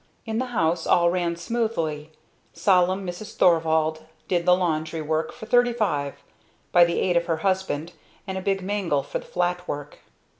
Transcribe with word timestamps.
In 0.25 0.39
the 0.39 0.47
house 0.47 0.87
all 0.87 1.11
ran 1.11 1.35
smoothly. 1.35 2.09
Solemn 2.53 3.05
Mrs. 3.05 3.37
Thorvald 3.37 4.03
did 4.27 4.47
the 4.47 4.55
laundry 4.55 4.99
work 4.99 5.31
for 5.31 5.45
thirty 5.45 5.73
five 5.73 6.15
by 6.71 6.83
the 6.85 6.99
aid 6.99 7.15
of 7.15 7.27
her 7.27 7.37
husband 7.45 7.91
and 8.25 8.35
a 8.35 8.41
big 8.41 8.63
mangle 8.63 9.03
for 9.03 9.19
the 9.19 9.25
"flat 9.25 9.67
work." 9.67 9.99